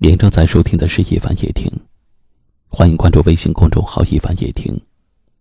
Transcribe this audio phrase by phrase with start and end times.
[0.00, 1.68] 您正在收听的是《一凡夜听》，
[2.68, 4.80] 欢迎关注微信公众号“一凡夜听”，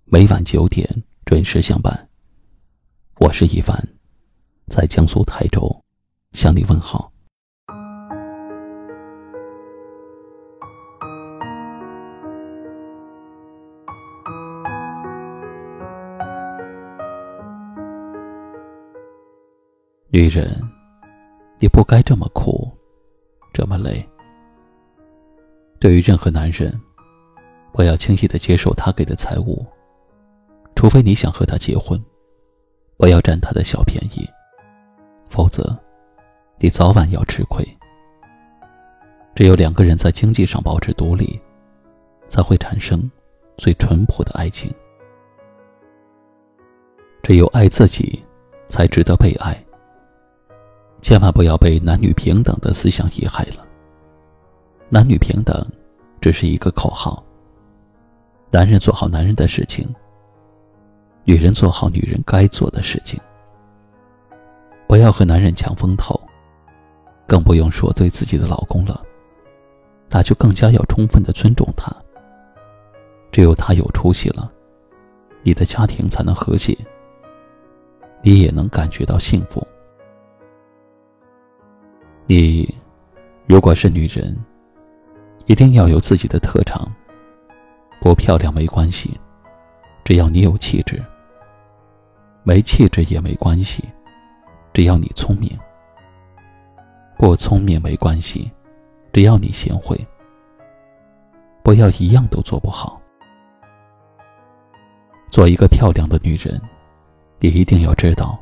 [0.05, 0.89] 每晚九点
[1.25, 2.09] 准时相伴。
[3.19, 3.77] 我是一凡，
[4.65, 5.69] 在江苏台州
[6.31, 7.11] 向你问好。
[20.09, 20.59] 女人，
[21.59, 22.75] 你不该这么苦，
[23.53, 24.03] 这么累。
[25.79, 26.79] 对于任何男人，
[27.71, 29.65] 不要轻易的接受他给的财物，
[30.75, 32.01] 除非你想和他结婚。
[32.97, 34.27] 不要占他的小便宜，
[35.29, 35.77] 否则，
[36.57, 37.63] 你早晚要吃亏。
[39.35, 41.39] 只有两个人在经济上保持独立，
[42.27, 43.09] 才会产生
[43.55, 44.73] 最淳朴的爱情。
[47.21, 48.23] 只有爱自己，
[48.67, 49.63] 才值得被爱。
[51.03, 53.63] 千万不要被男女平等的思想遗害了。
[54.89, 55.53] 男女平等，
[56.21, 57.21] 只是一个口号。
[58.49, 59.85] 男人做好男人的事情，
[61.25, 63.19] 女人做好女人该做的事情。
[64.87, 66.17] 不要和男人抢风头，
[67.27, 69.03] 更不用说对自己的老公了，
[70.09, 71.93] 那就更加要充分的尊重他。
[73.29, 74.49] 只有他有出息了，
[75.43, 76.73] 你的家庭才能和谐，
[78.21, 79.61] 你也能感觉到幸福。
[82.25, 82.73] 你，
[83.45, 84.33] 如果是女人。
[85.47, 86.85] 一定要有自己的特长，
[88.01, 89.17] 不漂亮没关系，
[90.03, 90.97] 只要你有气质；
[92.43, 93.83] 没气质也没关系，
[94.73, 95.57] 只要你聪明；
[97.17, 98.51] 不聪明没关系，
[99.13, 99.97] 只要你贤惠。
[101.63, 103.01] 不要一样都做不好。
[105.29, 106.61] 做一个漂亮的女人，
[107.39, 108.37] 你一定要知道，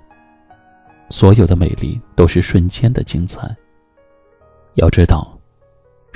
[1.11, 3.55] 所有的美丽都是瞬间的精彩。
[4.73, 5.34] 要知道。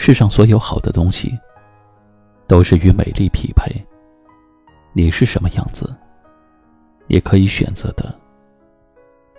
[0.01, 1.37] 世上所有好的东西，
[2.47, 3.69] 都是与美丽匹配。
[4.93, 5.93] 你是什么样子，
[7.05, 8.17] 你可以选择的，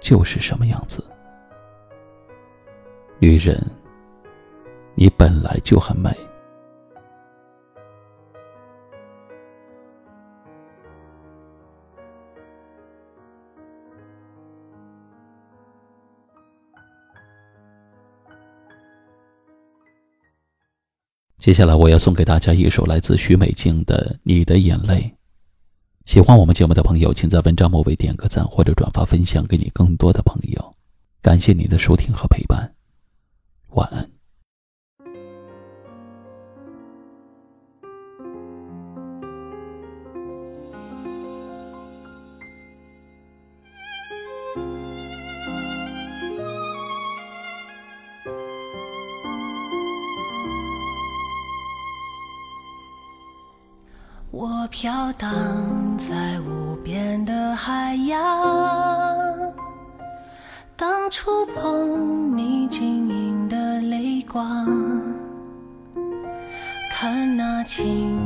[0.00, 1.02] 就是什么样子。
[3.18, 3.58] 女人，
[4.94, 6.14] 你本来就很美。
[21.40, 24.96] 接下来我要送给大家一首来自许美静的《你的眼泪》。
[26.04, 30.74] 喜欢我们节目的朋友，请在文章末尾点个赞或者转发分享给你更多的朋友。
[31.22, 32.70] 感谢你的收听和陪伴，
[54.70, 55.28] 飘荡
[55.98, 58.16] 在无边的海洋，
[60.76, 64.64] 当触碰你晶莹的泪光，
[66.92, 68.19] 看那清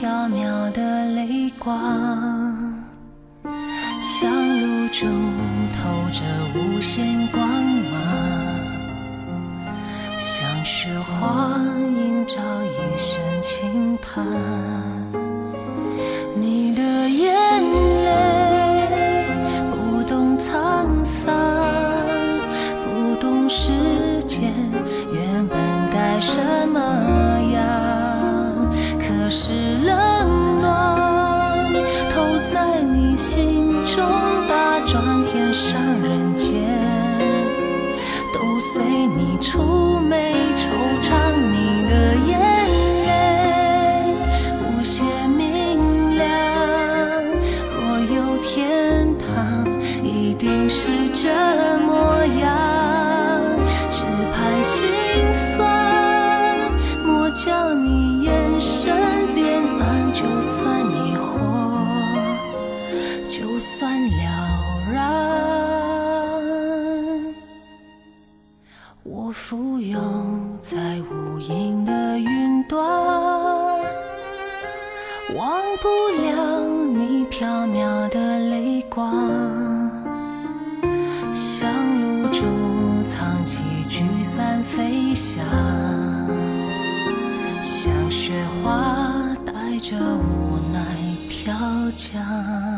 [0.00, 1.76] 缥缈的泪光，
[4.00, 5.06] 像露珠
[5.74, 6.22] 透着
[6.54, 8.00] 无限光芒，
[10.20, 11.58] 像雪花
[11.96, 14.24] 映照一身轻叹。
[16.36, 17.34] 你的眼
[18.04, 18.86] 泪
[19.72, 21.34] 不懂沧桑，
[22.84, 23.72] 不懂时
[24.28, 24.54] 间
[25.12, 25.58] 原本
[25.90, 26.78] 该什么
[39.40, 40.97] 愁眉愁
[69.10, 69.98] 我浮游
[70.60, 70.76] 在
[71.10, 72.78] 无垠的云端
[75.34, 75.88] 忘不
[76.22, 76.60] 了
[76.94, 79.10] 你飘渺的泪光
[81.32, 81.72] 像
[82.02, 82.42] 露珠
[83.06, 85.42] 藏起聚散飞翔
[87.62, 90.84] 像雪花带着无奈
[91.30, 91.54] 飘
[91.96, 92.77] 降。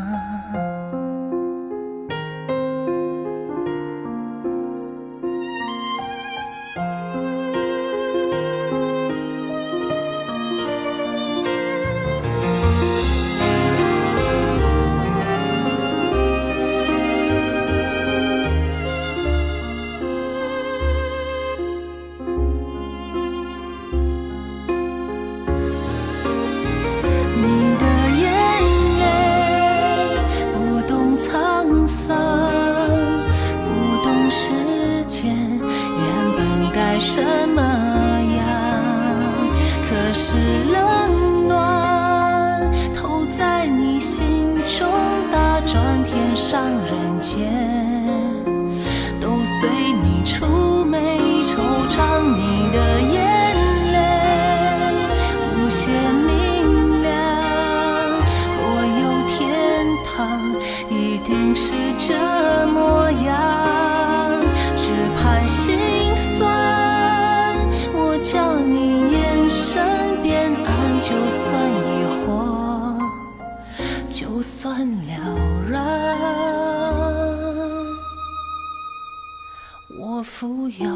[80.41, 80.89] 浮游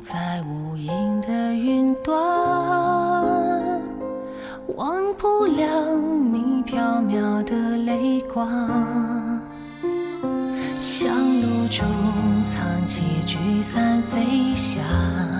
[0.00, 2.16] 在无垠的云端
[4.76, 8.46] 忘不了你飘渺的泪光
[10.78, 11.84] 香炉中
[12.46, 15.33] 藏起聚散飞翔。